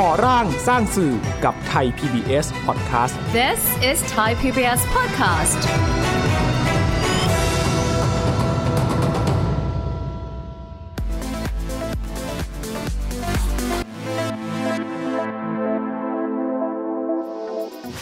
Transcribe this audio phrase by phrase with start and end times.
[0.00, 1.12] ก่อร่างสร้างสื่อ
[1.44, 3.60] กับไทย PBS Podcast This
[3.90, 5.60] is Thai PBS Podcast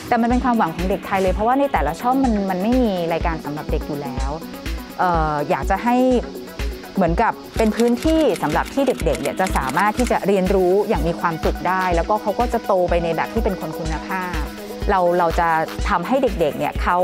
[0.08, 4.30] แต่มันเป็นความหวังของเด็กไทยเลย เพราะว่าในแต่ละช่องมันมันไม่มีรายการสำหรับเด็กอยู่แล้ว
[4.98, 5.96] เอออยากจะให้
[6.96, 14.40] เหมือนกับเป็นพื้นที่สำหรับที่เด็กๆเนี่ยจะสามารถที่จะเรียนรู้อย่างมีความสุขได้ แล้วก็เขาก็จะโตไปในแบบที่เป็นคนคุณภาพ
[14.90, 15.48] เราเราจะ
[15.88, 16.98] ทำให้เด็กๆเนี่ยเขา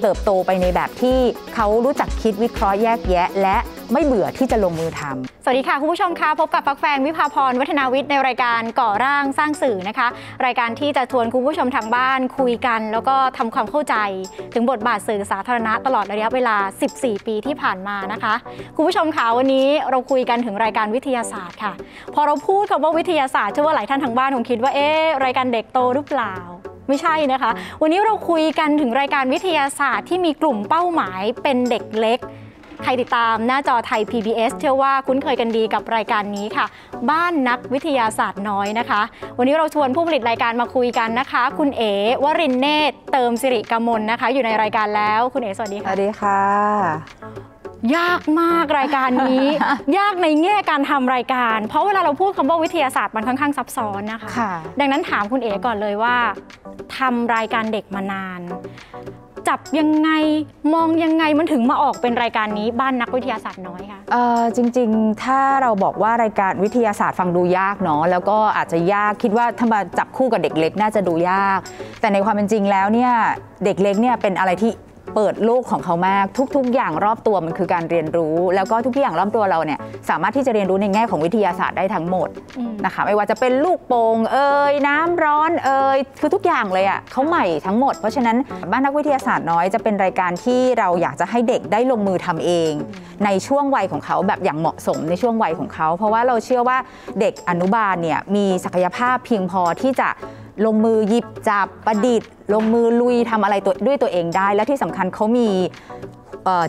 [0.00, 1.18] เติบโตไปในแบบที่
[1.54, 3.56] เขารู้จักคิดวิเคราะห์แยกแยะ และ
[3.92, 10.08] ไม่เบื่อที่จะลงมือทำสวัสดีค่ะ คุณผู้ชมคะพบกับฟักแฟงวิภาพรวัฒนาวิทย์ในรายการก่อร่างสร้างสื่อนะคะ
[10.44, 13.96] รายการที่จะชวนคุณผู้ชมทางบ้านคุยกัน แล้วก็ทำความเข้าใจ
[14.54, 16.56] ถึงบทบาทสื่อสาธารณะตลอดระยะเวลา
[16.92, 18.34] 14 ปีที่ผ่านมานะคะ
[18.76, 21.72] คุณผู้ชมคะวันนี้เราคุยกันถึงรายการวิทยาศาสตร์ค่ะ
[22.14, 26.34] พอเราพูดคำว่าวิทยาศาสตร์เชื่อว่าหลายท่านทางบ้านคงคิดว่าเอ๊ะรายการเด็กโตหรือเปล่า
[26.88, 27.50] ไม่ใช่นะคะ
[27.82, 32.20] วันนี้เราคุยกันถึงรายการวิทยาศาสตร์ที่มีกลุ่มเป้าหมายเป็นเด็กเล็ก
[32.82, 36.66] ใครติดตามหน้าจอไทย PBS เชื่อว่าคุ้นเคยกันดีกับรายการนี้ค่ะ
[37.10, 39.00] บ้านนักวิทยาศาสตร์น้อยนะคะ
[39.38, 41.92] วันนี้เราชวนผู้ผลิตรายการมาคุยกันนะคะ คุณเอ๋
[42.24, 46.40] วรินเนตรเติมสิริกมลนะคะ อยู่ในรายการแล้วคุณเอ๋สวัสดีสค่ะวัสดีค่ะ
[47.96, 49.46] ยากมากรายการนี้
[49.98, 56.16] ยากในแง่การทำรายการ เพราะเวลาเราพูดคำว่าวิทยาศาสตร์มันค่อนข้างซับซ้อนนะคะค่ะดังนั้นถามคุณเอ๋ก่อนเลยว่า
[56.98, 58.40] ทำรายการเด็กมานาน
[59.52, 60.10] จับยังไง
[60.74, 71.58] มองยังไงมันถึงมาออกเป็นรายการนี้บ้านนักวิทยาศาสตร์น้อยค่ะเอ่อจริงๆ ถ้าเราบอกว่ารายการวิทยาศาสตร์ฟังดูยากเนาะแล้วก็อาจจะยากคิดว่าถ้ามาจับคู่กับเด็กเล็กน่าจะดูยาก
[72.00, 73.12] แต่ในความเป็นจริงแล้วเนี่ย
[73.64, 74.70] เด็กเล็กเนี่ยเป็นอะไรที่
[75.14, 76.24] เปิดโลกของเขามาก
[76.56, 79.78] ทุก ๆ อย่างรอบตัวมันคือการเรียนรู้ แล้วก็ทุกอย่างรอบตัวเราเนี่ย
[80.10, 88.36] สามารถที่จะเรียนรู้ในแง่ของวิทยาศาสตร์ได้ทั้งหมดอืมนะคะไม่ว่าจะเป็นลูกโป่งเอ่ยน้ำร้อนเอ่ยคือทุกอย่างเลยอะ่ะเขาใหม่ทั้งหมด เพราะฉะนั้น
[88.70, 92.72] บ้านนักวิทยาศาสตร์น้อยจะเป็นรายการที่เราอยากจะให้เด็กได้ลงมือทำเอง
[93.24, 96.78] ในช่วงวัยของเขาแบบอย่างเหมาะสมในช่วงวัยของเขา เพราะว่าเราเชื่อว่า
[97.20, 100.08] เด็กอนุบาลเนี่ยมีศักยภาพเพียงพอที่จะ
[100.66, 105.48] ลงมือหยิบจับประดิษฐ์ ลงมือลุยทำอะไรตัวด้วยตัวเองได้ และที่สำคัญเขามี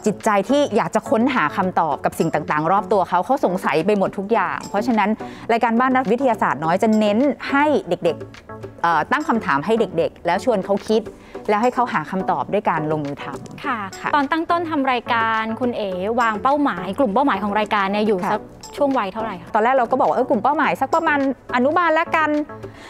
[0.05, 5.09] จิตใจที่อยากจะค้นหาคำตอบกับสิ่งต่างๆ รอบตัวเขาเขาสงสัยไปหมดทุกอย่าง เพราะฉะนั้น
[5.51, 7.17] รายการบ้านนักวิทยาศาสตร์น้อยจะเน้น
[7.51, 11.01] ให้เด็กๆตั้งคำถามให้เด็กๆ แล้วชวนเขาคิด
[11.49, 15.89] แล้วให้เขาหาคำตอบด้วยการลงมือทำค่ะค่ะตอนตั้งต้นทำรายการคุณเอ๋
[16.21, 18.41] วางเป้าหมาย กลุ่มเป้าหมายของรายการเนี่ยอยู่ค่ะสัก
[18.77, 21.19] ช่วงวัยเท่าไหร่คะตอนแรกเราก็บอกว่าเออกลุ่มเป้าหมายสักประมาณ
[21.55, 22.29] อนุบาลละกัน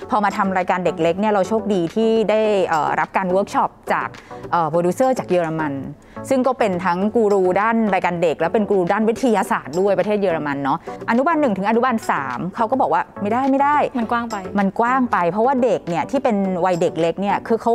[0.09, 4.07] พอมาทำรายการเด็กเล็กเนี่ยเราโชคดีที่ได้เอ่อรับการเวิร์กช็อปจาก
[4.69, 5.73] โปรดิวเซอร์จากเยอรมัน
[6.29, 10.77] ซึ่งก็เป็นทั้งกูรูด้านรายการเด็ก และเป็นกูรูด้านวิทยาศาสตร์ด้วยประเทศเยอรมันเนาะ
[11.09, 17.73] อนุบาลหนึ่งถึงอนุบาลสามเขาก็บอกว่าไม่ได้ไม่ได้ มันกว้างไป มันกว้างไป เพราะว่าเด็กเนี่ยที่เป็นวัยเด็กเล็กเนี่ยคือเขา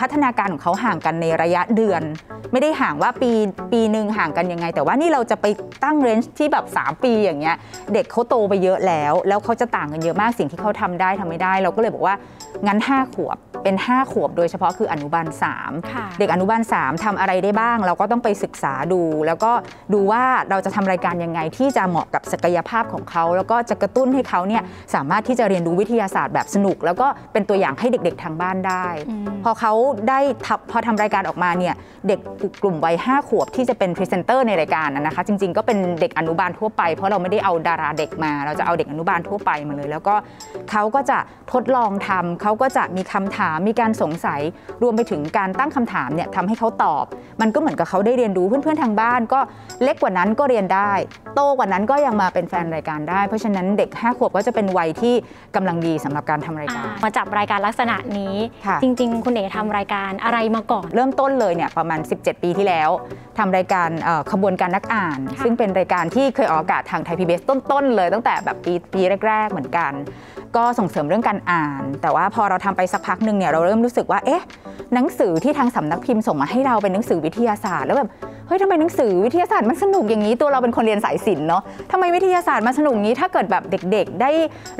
[0.00, 2.02] พัฒนาการของเขาห่างกันในระยะเดือน
[2.52, 3.30] ไม่ได้ห่างว่าปี
[3.72, 5.46] ปีหนึ่งห่างกันยังไง แต่ว่านี่เราจะไป
[5.84, 7.56] ตั้งเรนจ์ที่แบบ 3 ปีอย่างเงี้ย
[7.94, 12.14] เด็กเขาโตไปเยอะแล้ว แล้วเขาจะต่างกันเยอะมากสิ่งที่เขาทำได้ทำไม่ได้ เราก็เลยบอกว่า
[12.66, 15.26] งั้น 5 ขวบเป็น 5 ขวบโดยเฉพาะคืออนุบาล
[15.58, 19.52] 3ค่ะเด็กอนุบาล 3ทำอะไรได้บ้าง เราก็ต้องไปศึกษาดู แล้วก็
[19.94, 24.62] ดูว่าเราจะทำรายการยังไงที่จะเหมาะกับศักยภาพของเขา แล้วก็จะกระตุ้นให้เขาเนี่ย
[24.94, 29.72] สามารถที่จะเรียนรู้วิทยาศาสตร์แบบสนุก แล้วก็เป็นตัวอย่างให้เด็ก ๆ ทางบ้านได้อืมพอเขา
[30.08, 31.74] ได้ทำพอทำรายการออกมาเนี่ย
[32.08, 32.20] เด็ก
[32.62, 40.14] กลุ่มวัย5ขวบที่จะเป็นพรีเซนเตอร์ในรายการนะนะคะ จริง ๆ ก็เป็นเด็กอนุบาลทั่วไป เพราะเราไม่ได้เอาดาราเด็กมา เราจะเอาเด็กอนุบาลทั่วไปมาเลย แล้วก็
[40.70, 41.18] เขาก็จะ
[41.52, 44.40] ทดลองทำเขาก็จะมีคำถามมีการสงสัย
[44.82, 47.04] รวมไปถึงการตั้งคำถามเนี่ยทำให้เขาตอบ
[47.40, 49.40] มันก็เหมือนกับเขาได้เรียนรู้เพื่อนๆทางบ้าน ก็
[49.82, 50.92] เล็กกว่านั้นก็เรียนได้
[51.34, 55.14] โตกว่านั้นก็ยังมาเป็นแฟนรายการได้ เพราะฉะนั้นเด็ก 5 ขวบก็จะเป็นวัยที่
[55.56, 62.90] กำลังดีสำหรับการทำรายการมาจับรายการลักษณะนี้ค่ะจริง ๆ คุณเอ๋ทำรายการอะไรมาก่อน เริ่มต้นเลยเนี่ยประมาณ 17 ปีที่แล้ว
[63.38, 69.94] ทำรายการเอ่อขบวนการนักอ่านค่ะซึ่งเป็นรายการที่เคยออกอากาศทางไทยพีบีต้นๆเลยตั้งแต่แบบปีปีแรก ๆ เหมือนกัน
[70.56, 74.42] ก็ส่งเสริมเรื่องการอ่าน แต่ว่าพอเราทำไปสักพักหนึ่งเนี่ยเราเริ่มรู้สึกว่าเอ๊ะ
[74.94, 78.08] หนังสือที่ทางสำนักพิมพ์ส่งมาให้เราเป็นหนังสือวิทยาศาสตร์แล้วแบบ
[78.46, 84.30] เฮ้ยทำไมหนังสือวิทยาศาสตร์มันสนุกอย่างนี้ตัวเราเป็นคนเรียนสายศิลป์เนาะทำไมวิทยาศาสตร์มันสนุกงี้ถ้าเกิดแบบเด็ก ๆ ได้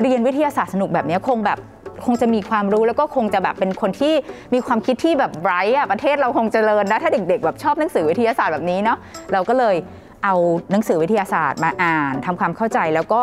[0.01, 1.57] เรียนวิทยาศาสตร์สนุกแบบนี้คงแบบ
[2.05, 4.13] คงจะมีความรู้แล้วก็คงจะแบบเป็นคนที่
[4.53, 8.97] มีความคิดที่แบบไบรท์อะประเทศเราคงเจริญนะถ้าเด็ก ๆ แบบชอบหนังสือวิทยาศาสตร์แบบนี้เนาะ
[9.33, 9.75] เราก็เลย
[10.23, 10.35] เอา
[10.71, 13.21] หนังสือวิทยาศาสตร์มาอ่านทำความเข้าใจแล้วก็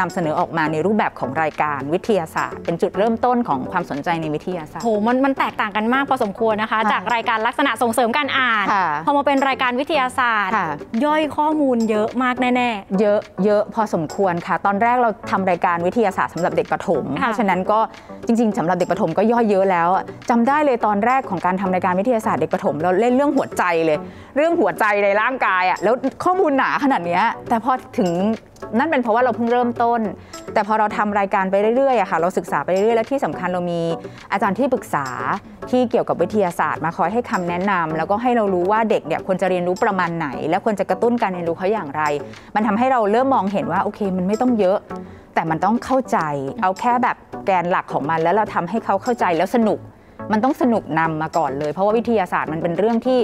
[0.00, 10.68] นำเสนอออกมาในรูปแบบของรายการวิทยาศาสตร์ เป็นจุดเริ่มต้นของความสนใจในวิทยาศาสตโหร์มันมันแตกต่างกันมากพอสมควรนะคะค่ะจากรายการลักษณะส่งเสริมการอ่าน ค่ะพอมาเป็นรายการวิทยาศาสตร์ ค่ะ
[11.04, 12.70] ย่อยข้อมูลเยอะมากแน่
[13.00, 17.78] เยอะเยอะพอสมควรค่ะ ตอนแรกเราทำรายการวิทยาศาสตร์สำหรับเด็กประถม ค่ะ เพราะฉะนั้นก็
[18.26, 23.98] จริง ๆสำหรับเด็กประถมก็ย่อยเยอะแล้วอะจำได้เลยตอนแรกของการทำรายการวิทยาศาสตร์เด็กประถมเราเล่นเรื่องหัวใจเลย
[24.36, 25.94] เรื่องหัวใจในร่างกายอะแล้ว
[26.24, 28.10] ข้อมูลหนาขนาดเนี้ยแต่พอถึง
[28.78, 30.00] นั่นเป็นเพราะว่าเราเพิ่งเริ่มต้น
[30.54, 33.80] แต่พอเราทำรายการไปเรื่อยๆอะค่ะ เราศึกษาไปเรื่อยๆ และที่สำคัญเรามี
[34.32, 35.06] อาจารย์ที่ปรึกษา
[35.70, 42.02] ที่เกี่ยวกับวิทยาศาสตร์ มาคอยให้คำแนะนำแล้วก็ให้เรารู้ว่าเด็กเนี่ยควรจะเรียนรู้ประมาณไหน และควรจะกระตุ้นการเรียนรู้เขาอย่างไร
[42.54, 44.78] มันทำให้เราเริ่มมองเห็นว่าโอเค มันไม่ต้องเยอะ
[45.34, 46.18] แต่มันต้องเข้าใจ
[46.62, 47.16] เอาแค่แบบ
[47.46, 49.78] แกนหลักของมันแล้วเราทำให้เขาเข้าใจแล้วสนุก
[50.32, 53.18] มันต้องสนุกนำมาก่อนเลย เพราะว่าวิทยาศาสตร์มันเป็นเรื่องที่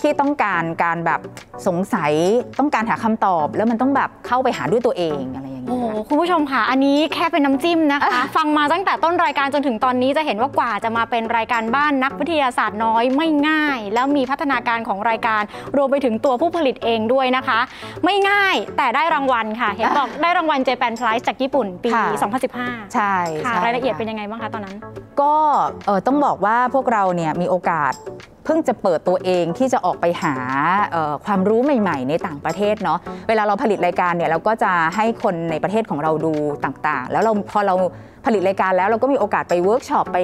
[0.00, 1.20] ที่ต้องการการแบบ
[1.66, 2.12] สงสัย
[2.58, 15.42] ต้องการหาคำตอบ แล้วมันต้องแบบเข้าไปหาด้วยตัวเองอะไรอย่างๆโอ้เงี้ยโหคุณผู้ชมค่ะ อันนี้แค่เป็นน้ำจิ้มนะคะ ฟังมาตั้งแต่ต้นรายการจนถึงตอนนี้จะเห็นว่ากว่าจะมาเป็นรายการบ้านนักวิทยาศาสตร์น้อยไม่ง่าย แล้วมีพัฒนาการของรายการ
[15.76, 17.60] รวมไปถึงตัวผู้ผลิตเองด้วยนะคะ
[18.04, 22.06] ไม่ง่ายแต่ได้รางวัลค่ะ เห็นบอกได้รางวัล Japan Prize จากญี่ปุ่นปีค่ะ
[22.52, 23.14] 2015 ใช่
[23.44, 24.76] ค่ะใช่รายละเอียดค่เป็นยังไงบ้างคะตอนนั้น
[25.20, 25.34] ก็
[25.86, 30.34] เออต้องบอกว่าพวกเราเนี่ยมีโอกาสเพิ่งจะเปิดตัวเองที่จะออกไปหา
[31.24, 32.98] ความรู้ใหม่ ๆ ในต่างประเทศเนาะ
[33.28, 36.32] เวลาเราผลิตรายการเนี่ยเราก็จะให้คนในประเทศของเราดู
[36.64, 37.74] ต่างๆ แล้วเราพอเรา
[38.26, 40.18] ผลิตรายการแล้วเราก็มีโอกาสไปเวิร์กช็อปไป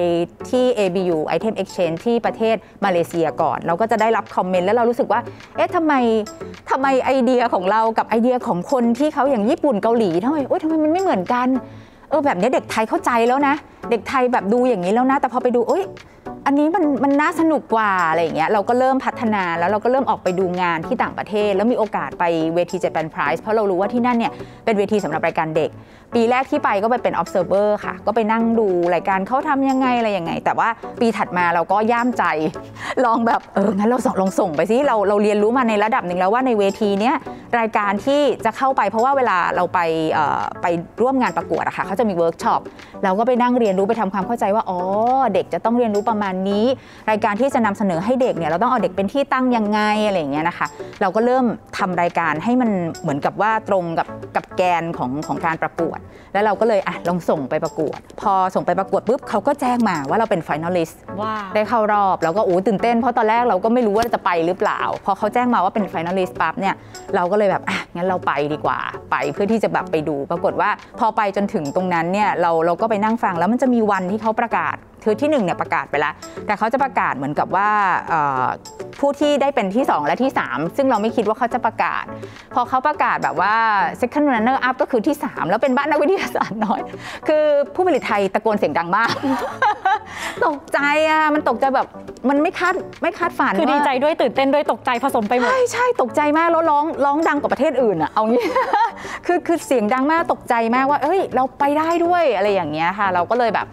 [0.49, 2.55] ที่ ABU Item Exchange ที่ประเทศ
[2.85, 5.19] มาเลเซียก่อน เราก็จะได้รับคอมเมนต์แล้วเรารู้สึกว่า
[5.55, 5.93] เอ๊ะทำไม
[6.69, 11.47] ทำไมไอเดียของเรากับไอเดียของคนที่เขาอย่างญี่ปุ่นเกาหลีทำไมโอ๊ยทำไมมันไม่เหมือนกัน
[12.09, 13.55] เออแบบนี้เด็กไทยเข้าใจแล้วนะ
[13.89, 15.83] เด็กไทยแบบดูอย่างนี้แล้วนะ แต่พอไปดูเอ้ย
[16.45, 22.23] อันนี้มันมันน่าสนุกกว่าอะไรอย่างเงี้ยเราก็เริ่มพัฒนาแล้วเราก็เริ่มออกไปดูงานที่ต่างประเทศ แล้วมีโอกาสไป
[22.55, 24.31] เวที Japan Prize เพราะเรารู้ว่าที่นั่นเนี่ย
[24.65, 25.71] เป็นเวทีสำหรับรายการเด็ก
[26.15, 30.69] ปีแรกที่ไปก็ไปเป็น observer ค่ะ ก็ไปนั่งดูรายการเขาทำยังไงอะไรยังไง แต่ว่า
[30.99, 32.23] ปีถัดมาเราก็ย่ามใจ
[33.05, 37.15] ลองแบบเอองั้นเราส่งลองส่งไปสิเราเราเรียนรู้มาในระดับหนึ่งแล้วว่าในเวทีเนี้ย
[37.59, 39.79] รายการที่จะเข้าไปเพราะว่าเวลาเราไป
[40.61, 40.65] ไป
[41.01, 42.61] ร่วมงานประกวดอะค่ะเขาจะมีเวิร์กช็อป
[43.03, 44.79] เราก็ไปนั่งเรียนรู้ไปทำความเข้าใจว่าอ๋อ
[45.33, 46.65] เด็กจะต้องเรียนรู้ประมาณนี้
[47.09, 50.67] รายการที่จะนำเสนอให้เด็กเนี่ยเราต้องเอาเด็กเป็นที่ตั้งยังไงอะไรอย่างเงี้ยนะคะ
[51.01, 51.45] เราก็เริ่ม
[51.77, 52.69] ทำรายการให้มัน
[53.01, 55.99] เหมือนกับว่าตรงกับกับแกนของของการประกวด
[56.33, 60.91] แล้วเราก็เลยอะลองส่งไปประกวด พอส่งไปประกวดปุ๊บเขาก็แจ้งมาว่าเราเป็น finalist
[61.21, 66.75] ว้าวได้เข้ารอบแล้วก็โอ้ตื่นเต้นเพราะตอนแรกเราก็ไม่รู้ว่าจะไปหรือเปล่า พอเขาแจ้งมาว่าเป็น finalist ปั๊บเนี่ย
[67.15, 68.79] เราก็เลยแบบอะงั้นเราไปดีกว่า
[69.11, 76.13] ไปเพื่อที่จะแบบไปดู ปรากฏว่าพอไปจนถึงตรงนั้นเนี่ยเราเราก็ไปนั่งฟังแล้วมันจะมีวันที่เขาประกาศ คือที่หนึ่งเนี่ยประกาศไปแล้ว
[76.45, 77.69] แต่เขาจะประกาศเหมือนกับว่า
[78.09, 78.45] เอ่อ
[78.99, 82.03] ผู้ที่ได้เป็นที่ 2 และที่ 3 ซึ่งเราไม่คิดว่าเขาจะประกาศ
[82.53, 83.55] พอเขาประกาศแบบว่า
[84.01, 86.81] second runner up ก็คือที่ 3 แล้วเป็นบ้านนักวิทยาศาสตร์น้อย
[87.27, 87.43] คือ
[87.75, 89.13] ผู้ผลิตไทยตะโกนเสียงดังมาก
[90.45, 90.79] ตกใจ
[91.09, 91.87] อะ มันตกใจแบบ
[92.29, 98.43] มันไม่คาดไม่คาดฝันคือดีว่าใจด้วยตื่นเต้นด้วยตกใจผสมไปหมด ใช่ใช่ตกใจมากแล้วร้องร้องดังกว่าประเทศอื่นอะเอางี้
[99.25, 103.67] คือคือเสียงดังมากตกใจมากว่า เอ้ย เราไปได้ด้วยอะไรอย่างเงี้ยค่ะ เราก็เลยแบบ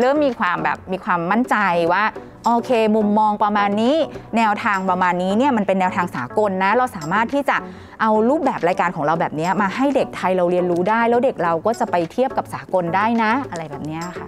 [0.00, 1.56] เริ่มมีความแบบมีความมั่นใจ
[1.92, 2.04] ว่า
[2.44, 3.96] โอเค มุมมองประมาณนี้
[4.36, 7.56] แนวทางประมาณนี้เนี่ยมันเป็นแนวทางสากลนะ เราสามารถที่จะ
[8.00, 14.26] เอารูปแบบรายการของเราแบบนี้มาให้เด็กไทยเราเรียนรู้ได้ แล้วเด็กเราก็จะไปเทียบกับสากลได้นะ อะไรแบบนี้ค่ะ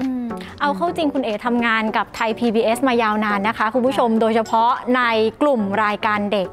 [0.61, 5.03] เอาเข้าจริงคุณเอทำงานกับไทย PBS มายาวนานนะคะ คุณผู้ชมโดยเฉพาะใน
[5.43, 6.49] กลุ่มรายการเด็ก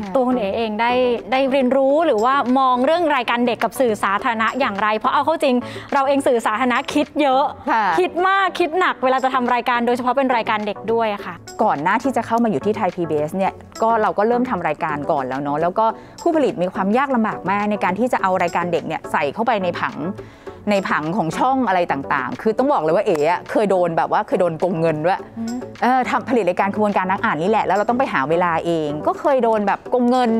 [0.00, 0.92] ค่ะตัวคุณเอเองได้
[1.32, 5.54] ได้เรียนรู้หรือว่ามองเรื่องรายการเด็กกับสื่อสาธารณะอย่างไร เพราะเอาเข้าจริง
[5.94, 15.86] เราเองสื่อสาธารณะคิดเยอะค่ะคิดมากคิดหนักเวลาจะทำรายการโดยเฉพาะเป็นรายการเด็กด้วยอะค่ะ ก่อนหน้าที่จะเข้ามาอยู่ที่ไทย PBS เนี่ยก็เราก็เริ่มทำรายการก่อนแล้วเนาะแล้วก็
[16.22, 19.96] ผู้ผลิตมีความยากลำบากมากในการที่จะเอารายการเด็กเนี่ยใส่เข้าไปในผัง
[20.70, 25.18] ในผังของช่องอะไรต่างๆ คือต้องบอกเลยว่าเอ๋อะเคยโดนแบบว่าเคยโดนโกงเงินด้วย
[25.82, 30.30] เออทำผลิตรายการขบวนการนักอ่านนี่แหละ แล้วเราต้องไปหาเวลาเอง ก็เคยโดนแบบโกงเงิน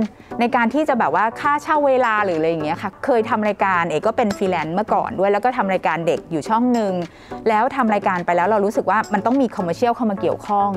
[0.41, 6.93] ในการที่จะแบบว่าค่าเช่าเวลาหรืออะไรอย่างเงี้ยค่ะ เคยทำรายการเอ๋ก็เป็นฟรีแลนซ์เมื่อก่อนด้วย แล้วก็ทำรายการเด็กอยู่ช่องหนึ่ง
[7.49, 10.71] แล้วทำรายการไปแล้วเรารู้สึกว่ามันต้องมี commercial เข้ามาเกี่ยวข้อง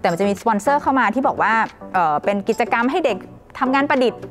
[0.00, 1.54] แต่มันจะมีสปอนเซอร์เข้ามาที่บอกว่า
[1.94, 3.18] เอ่อเป็นกิจกรรมให้เด็ก
[3.58, 4.22] ทำงานประดิษฐ์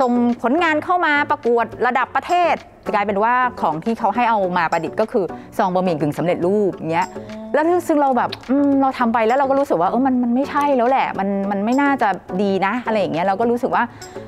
[0.00, 0.12] ส่ง
[0.42, 2.54] ผลงานเข้ามาประกวดระดับประเทศ
[2.94, 5.24] กลายเป็นว่าของที่เขาให้เอามาประดิษฐ์ก็คือ
[5.56, 7.06] ซองบะหมี่กึ่งสำเร็จรูปอย่างเงี้ย
[7.54, 12.08] แล้วซึ่งเราแบบอืมเราทำไปแล้วเราก็รู้สึกว่าเออมันมันไม่ใช่แล้วแหละมันมันไม่น่าจะ
[12.42, 13.84] ดีนะอะไรอย่างเงี้ยเราก็รู้สึกว่า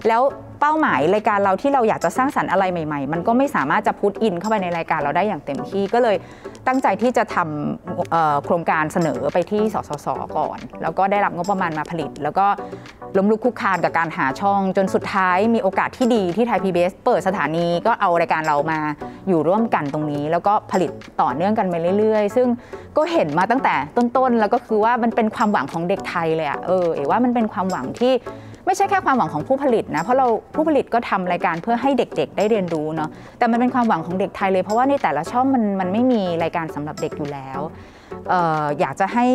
[0.09, 0.23] แล้ว
[0.61, 6.17] เป้าหมายรายการเราที่เราอยากจะสร้างสรรค์อะไรใหม่ ๆ มันก็ไม่สามารถจะ put in เข้าไปในรายการเราได้อย่างเต็มที่ก็เลย
[6.67, 12.47] ตั้งใจที่จะทำโครงการเสนอไปที่สสสก่อน แล้วก็ได้รับงบประมาณมาผลิต แล้วก็
[13.17, 18.81] ล้มลุกคุกคานกับการหาช่อง จนสุดท้ายมีโอกาสที่ดีที่ไทย PBS เปิดสถานีก็เอารายการเรามา
[19.29, 20.91] อยู่ร่วมกันตรงนี้ แล้วก็ผลิต
[21.23, 22.49] ต่อเนื่องกันไปเรื่อยๆ ซึ่ง
[22.97, 28.13] ก็เห็นมาตั้งแต่ต้นๆ แล้วก็คือว่ามันเป็นความหวังของเด็กไทยเลยอะเออเอว่ามันเป็นความหวังที่
[28.67, 37.61] ไม่ใช่แค่ความหวังของผู้ผลิตนะเพราะเราผู้ผลิตก็ทำรายการเพื่อให้เด็กๆ ได้เรียนรู้เนาะแต่มันเป็นความหวังของเด็กไทยเลยเพราะว่าในแต่ละช่องมันมันไม่มีรายการสำหรับเด็กอยู่แล้ว
[38.29, 39.27] เอออยากจะให้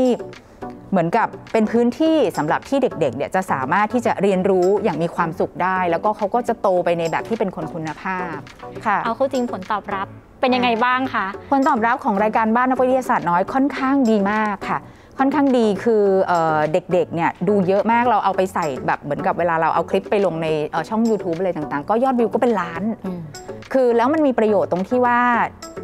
[0.91, 8.37] เหมือนกับเป็นพื้นที่สำหรับที่เด็กๆเนี่ยจะสามารถที่จะเรียนรู้อย่างมีความสุขได้ แล้วก็เขาก็จะโตไปในแบบที่เป็นคนคุณภาพ
[8.85, 10.07] ค่ะเอาเข้าจริงผลตอบรับ
[10.41, 14.77] เป็นยังไงบ้างคะผลตอบรับของรายการบ้านนักวิทยาศาสตร์น้อยค่อนข้างดีมากค่ะ
[15.19, 16.33] ค่อนข้างดีคือเอ
[16.73, 20.47] เด็กๆเนี่ยดูเยอะมากเราเอาไปใส่แบบเหมือนกับเวลาเราเอาคลิปไปลงใน
[20.89, 22.83] ช่อง YouTube อะไรต่างๆ ก็ยอดวิวก็เป็นล้าน
[23.73, 25.19] คือแล้วมันมีประโยชน์ตรงที่ว่า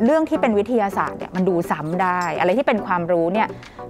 [0.06, 3.48] เรื่องที่เป็นวิทยาศาสตร์เนี่ยมันดูซ้ำได้ อะไรที่เป็นความรู้เนี่ย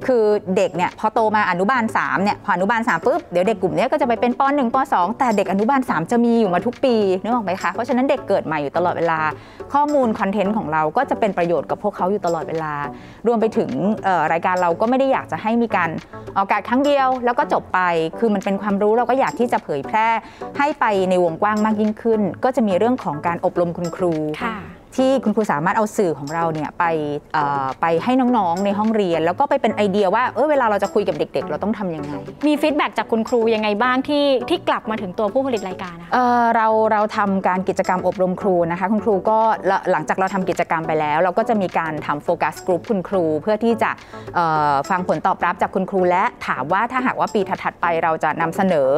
[0.07, 9.19] คือเด็กเนี่ยพอโตมาอนุบาล3เนี่ยพออนุบาล3ปุ๊บเดี๋ยวเด็กกลุ่มนี้ก็จะไปเป็นป .1 ป .2 แต่เด็กอนุบาล 3 จะมีอยู่มาทุกปีนึกออกไหมคะเพราะฉะนั้นเด็กเกิดใหม่อยู่ตลอดเวลา
[9.73, 12.73] ข้อมูลคอนเทนต์ของเราก็จะเป็นประโยชน์กับพวกเขาอยู่ตลอดเวลา
[13.27, 13.69] รวมไปถึง
[14.31, 15.89] รายการเราก็ไม่ได้อยากจะให้มีการ
[16.35, 17.79] ออกอากาศครั้งเดียว แล้วก็จบไป
[18.19, 20.07] คือมันเป็นความรู้เราก็อยากที่จะเผยแพร่
[20.57, 24.13] ให้ไปในวงกว้างมากยิ่งขึ้น ก็จะมีเรื่องของการอบรมคุณครู
[24.43, 24.57] ค่ะ
[24.95, 26.83] ที่คุณครูสามารถเอาสื่อของเราเนี่ยไป
[27.33, 32.13] เอ่อไปให้น้องๆในห้องเรียน แล้วก็ไปเป็นไอเดียว่าเออเวลาเราจะคุยกับเด็ก ๆ เราต้องทำยังไง
[32.47, 43.91] มีฟีดแบ็กจากคุณครูยังไงบ้างที่ที่กลับมาถึงตัวผู้ผลิตรายการนะคะเอ่อเราเราทำการกิจกรรมอบรมครูนะคะ คุณครูก็ละหลังจากเราทำกิจกรรมไปแล้ว เราก็จะมีการทำโฟกัสกลุ่มคุณครู เพื่อที่จะ
[44.35, 48.89] เอ่อฟังผลตอบรับจากคุณครู และถามว่าถ้าหากว่าปีถัดๆไปเราจะนำเสนอ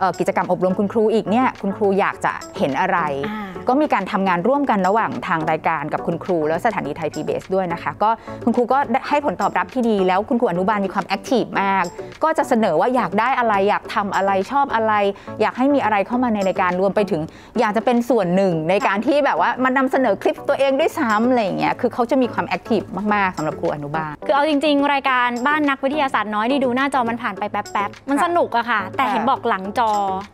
[0.00, 8.10] เอ่อกิจกรรมอบรมคุณครูอีกเนี่ยคุณครูอยากจะเห็นอะไรอ่าก็มีการทำงานร่วมกันระหว่างทางรายการกับคุณครู แล้วสถานีไทย PBS ด้วยนะคะ ก็
[8.44, 11.84] คุณครูก็ได้ให้ผลตอบรับที่ดี แล้วคุณครูอนุบาลมีความแอคทีฟมาก
[12.24, 14.92] ก็จะเสนอว่าอยากได้อะไรอยากทำอะไรชอบอะไร
[15.40, 17.22] อยากให้มีอะไรเข้ามาในรายการรวมไปถึง
[17.60, 22.80] อยากจะเป็นส่วนหนึ่งในการที่แบบว่ามันนำเสนอคลิปตัวเองด้วยซ้ำอะไรอย่างเงี้ยคือเขาจะมีความแอคทีฟ
[23.14, 29.90] มากๆสำหรับครูอนุบาลคือเอาจริง ๆ รายการบ้านนักวิทยาศาสตร์น้อยนี่ดูหน้าจอมันผ่านไปแป๊บๆมันค่ะสนุกอะค่ะ แต่เห็นบอกหลังจอ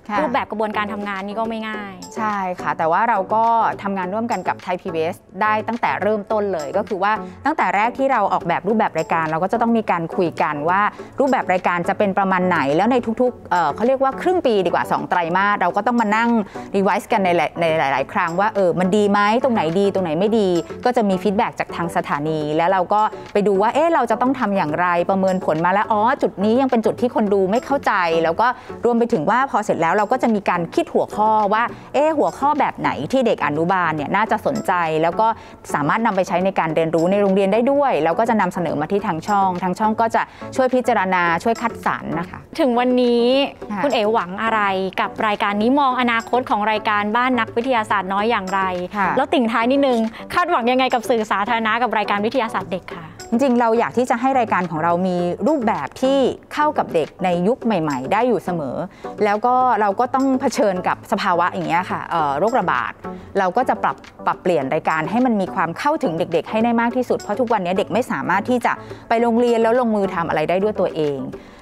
[0.09, 3.45] ค่ะรูปแบบกระบวนการทำงานนี่ก็ไม่ง่าย ใช่ค่ะ แต่ว่าเราก็
[3.83, 7.13] ทำงานร่วมกันกับไทย PBS ได้ตั้งแต่เริ่มต้นเลย ก็คือว่า
[7.45, 10.81] ตั้งแต่แรกที่เราออกแบบรูปแบบรายการ เราก็จะต้องมีการคุยกันว่า
[11.21, 16.31] รูปแบบรายการจะเป็นประมาณไหน แล้วในทุกๆเเขาเรียกว่าครึ่งปีดีกว่า 2 ไตรมาสเราก็ต้องมานั่ง
[16.77, 20.49] revise กันในหลายในหลาย ๆ ครั้งว่าเออมันดีไหมตรงไหนดีตรงไหนไม่ดี
[20.85, 27.93] ก็จะมี feedback จากทางสถานี แล้วเราก็ไปดูว่าเอ๊ะเราจะต้องทำอย่างไรประเมินผลมาแล้วอ๋อจุดนี้ยังเป็นจุดที่คนดูไม่เข้าใจ
[28.25, 28.47] แล้วก็
[28.85, 31.63] รวมไปถึงว่าพอเสร็จแล้วเราก็จะมีการคิดหัวข้อว่า
[31.95, 34.73] เอ๊ะหัวข้อแบบไหนที่เด็กอนุบาลเนี่ยน่าจะสนใจ
[35.03, 35.27] แล้วก็
[35.75, 40.23] สามารถนำไปใช้ในการเรียนรู้ในโรงเรียนได้ด้วย แล้วก็จะนำเสนอมาที่ทางช่อง ทางช่องก็จะ
[40.57, 43.27] ช่วยพิจารณาช่วยคัดสรรนะคะ ถึงวันนี้
[43.73, 44.61] ค่ะคุณเอ๋หวังอะไร
[45.01, 48.61] กับรายการนี้มองอนาคตของรายการบ้านนักวิทยาศาสตร์น้อยอย่างไร
[48.97, 49.99] ค่ะแล้วติ่งท้ายนิดนึง
[50.35, 55.17] คาดหวังยังไงกับสื่อสาธารณะกับรายการวิทยาศาสตร์เด็กค่ะ จริงๆ เราอยากที่จะให้รายการของเรามี
[55.47, 56.19] รูปแบบที่
[56.55, 58.77] เข้ากับเด็กในยุคใหม่ ๆ ได้อยู่เสมอ
[59.25, 62.93] แล้วก็เราก็ต้องเผชิญกับสภาวะอย่างเงี้ยค่ะเอ่อโรคระบาด
[63.39, 68.73] เราก็จะปรับ ปรับเปลี่ยนรายการให้มันมีความเข้าถึงเด็ก ๆ ให้ได้มากที่สุด เพราะทุกวันนี้เด็กไม่สามารถที่จะ
[69.09, 71.19] ไปโรงเรียนแล้วลงมือทำอะไรได้ด้วยตัวเอง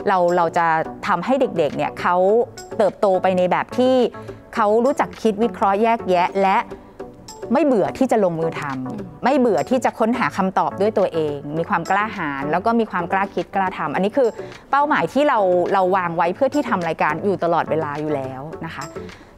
[0.09, 0.67] เราเราจะ
[1.07, 2.17] ทำให้เด็กๆเนี่ยเขา
[2.79, 3.95] เติบโตไปในแบบที่
[4.55, 6.59] เขารู้จักคิดวิเคราะห์แยกแยะและ
[7.53, 14.29] ไม่เบื่อที่จะลงมือทำไม่เบื่อที่จะค้นหาคำตอบด้วยตัวเอง มีความกล้าหาญแล้วก็มีความกล้าคิดกล้าทำอันนี้คือ
[14.71, 15.39] เป้าหมายที่เรา
[15.73, 18.85] เราวางไว้เพื่อที่ทำรายการอยู่ตลอดเวลาอยู่แล้วนะคะ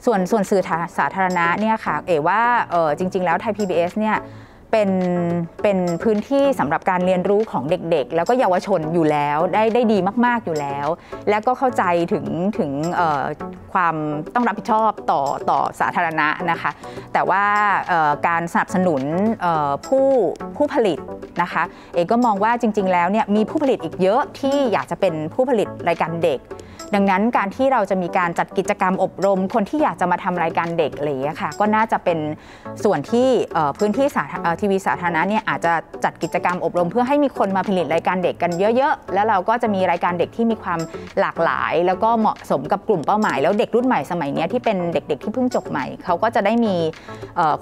[0.07, 0.63] ส่วนส่วนสื่อ
[0.99, 4.17] สาธารณะเนี่ยค่ะเอ๋ว่าเออจริง ๆ แล้วไทย PBS เนี่ย
[4.73, 4.91] เป็น
[5.63, 10.87] เป็นพื้นที่สำหรับการเรียนรู้ของเด็กๆ แล้วก็เยาวชนอยู่แล้วได้ได้ดีมากๆอยู่แล้ว
[11.31, 11.83] แล้วก็เข้าใจ
[12.13, 12.25] ถึง
[12.59, 12.71] ถึง
[13.73, 13.95] ความ
[14.35, 16.71] ต้องรับผิดชอบต่อต่อสาธารณะนะคะ
[17.13, 17.45] แต่ว่า
[18.29, 19.03] การสนับสนุน
[19.87, 20.07] ผู้
[20.57, 20.99] ผู้ผลิต
[21.43, 21.63] นะคะ
[21.95, 26.41] เอกก็มองว่าจริง ๆ แล้วเนี่ยมีผู้ผลิตอีกเยอะที่อยากจะเป็นผู้ผลิตรายการเด็ก
[26.95, 32.19] ดังนั้นการที่เราจะมีการจัดกิจกรรมอบรม คนที่อยากจะมาทำรายการเด็กอะไรอย่างเงี้ยค่ะก็น่าจะเป็น
[32.85, 33.29] ส่วนที่
[33.79, 34.07] พื้นที่
[34.61, 35.73] ทีวีสาธารณะเนี่ยอาจจะ
[36.05, 40.81] จัดกิจกรรมอบรม เพื่อให้มีคนมาผลิตรายการเด็กกันเยอะๆ แล้วเราก็จะมีรายการเด็กที่มีความ
[41.21, 46.75] หลากหลาย แล้วก็เหมาะสมกับกลุ่มเป้าหมาย แล้วเด็กรุ่นใหม่สมัยนี้ที่เป็นเด็กๆ ที่เพิ่งจบใหม่เขาก็จะได้มี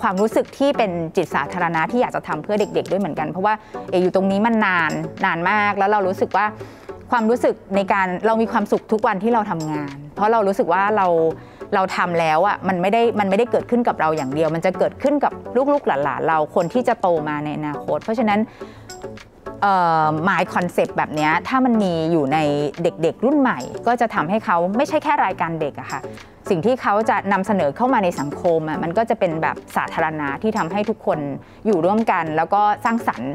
[0.01, 3.55] ความรู้สึกที่เป็นจิตสาธารณะที่อยากจะทำเพื่อเด็ก ๆ ด้วยเหมือนกัน เพราะว่า
[3.91, 4.93] เออยู่ตรงนี้มันนาน
[5.25, 6.47] นานมากแล้วเรารู้สึกว่า
[7.11, 11.07] ความรู้สึกในการเรามีความสุขทุกวันที่เราทำงาน เพราะเรารู้สึกว่าเรา
[11.75, 15.33] เราทำแล้วอะมันไม่ได้มันไม่ได้เกิดขึ้นกับเราอย่างเดียว มันจะเกิดขึ้นกับ
[15.73, 18.41] ลูกๆหลานๆเราคนที่จะโตมาในอนาคต เพราะฉะนั้น
[19.63, 22.39] เอ่อ my concept แบบนี้ถ้ามันมีอยู่ใน
[22.83, 26.01] เด็กๆ รุ่นใหม่ ก็จะทำให้เขาไม่ใช่แค่รายการเด็กอะค่ะ
[26.51, 31.19] สิ่งที่เขาจะนำเสนอเข้ามาในสังคมอะมันก็จะเป็นแบบสาธารณะที่ทำให้ทุกคน
[31.67, 33.33] อยู่ร่วมกัน แล้วก็สร้างสรรค์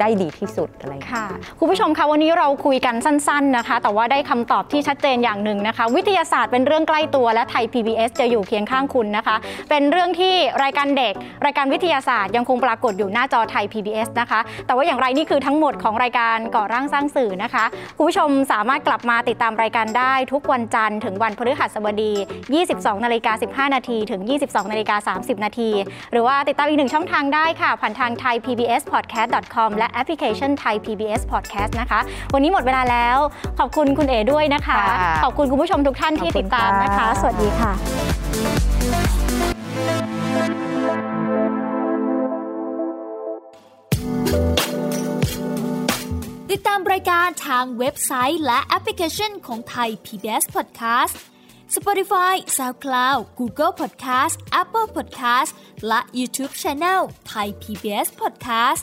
[0.00, 1.26] ได้ดีที่สุดอะไรค่ะ
[1.58, 9.36] คุณผู้ชมคะวันนี้เราคุยกันสั้น ๆนะคะ แต่ว่าได้คำตอบที่ชัดเจนอย่างหนึ่งนะคะ วิทยาศาสตร์เป็นเรื่องใกล้ตัวและไทย PBS จะอยู่เคียงข้างคุณนะคะ
[9.70, 11.14] เป็นเรื่องที่รายการเด็ก
[11.44, 17.64] รายการวิทยาศาสตร์ยังคงปรากฏอยู่หน้าจอไทย PBS นะคะ แต่ว่าอย่างไรนี่คือทั้งหมดของรายการก่อร่างสร้างสื่อนะคะ
[17.96, 22.12] คุณผู้ชมสามารถกลับมาติดตามรายการได้ทุกวันจันทร์ถึงวันพฤหัสบดี
[22.58, 23.32] 22นาฬิกา
[23.66, 25.70] 15 นาทีถึง 22นาฬิกา30 นาที
[26.12, 32.00] หรือว่าติดตามอีกหนึ่งช่องทางได้ค่ะผ่านทาง thaipbspodcast.com และแอปพลิเคชัน Thai PBS Podcast นะคะ
[32.34, 33.18] วันนี้หมดเวลาแล้ว
[33.58, 37.72] ขอบคุณคุณเอด้วยนะคะค่ะขอบคุณคุณผู้ชมทุกท่านที่ขอบคุติณดตามนะคะค่ะสวัสดีค่ะ
[46.50, 51.14] ติดตามรายการทางเว็บไซต์และแอปพลิเคชันของไทย PBS Podcast
[51.76, 55.50] Spotify SoundCloud Google Podcast Apple Podcast
[55.88, 57.00] และ YouTube Channel
[57.32, 58.82] Thai PBS Podcast